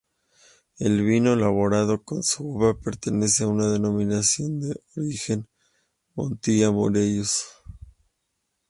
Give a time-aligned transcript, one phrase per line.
[0.79, 5.47] El vino elaborado con su uva pertenece a la Denominación de Origen
[6.15, 7.43] Montilla-Moriles.